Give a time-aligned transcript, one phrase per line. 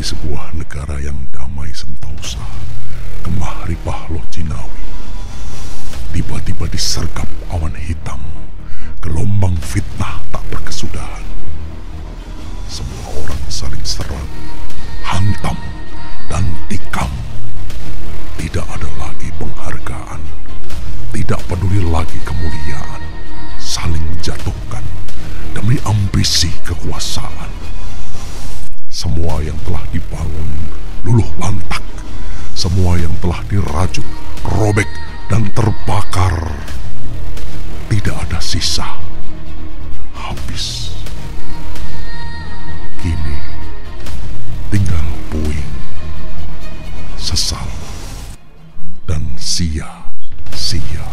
[0.00, 2.40] di sebuah negara yang damai sentosa,
[3.20, 4.80] Kemah Ripah Loh Jinawi.
[6.16, 8.16] Tiba-tiba disergap awan hitam,
[9.04, 11.20] gelombang fitnah tak berkesudahan.
[12.64, 14.24] Semua orang saling serang,
[15.04, 15.60] hantam,
[16.32, 17.12] dan tikam.
[18.40, 20.24] Tidak ada lagi penghargaan,
[21.12, 23.04] tidak peduli lagi kemuliaan,
[23.60, 24.80] saling menjatuhkan
[25.52, 27.52] demi ambisi kekuasaan.
[29.00, 30.68] Semua yang telah dibangun
[31.08, 31.80] luluh lantak.
[32.52, 34.04] Semua yang telah dirajut,
[34.44, 34.84] robek,
[35.32, 36.36] dan terbakar.
[37.88, 39.00] Tidak ada sisa.
[40.12, 40.92] Habis.
[43.00, 43.40] Kini
[44.68, 45.72] tinggal puing,
[47.16, 47.72] sesal,
[49.08, 51.08] dan sia-sia.